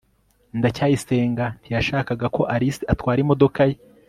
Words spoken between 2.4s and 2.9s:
alice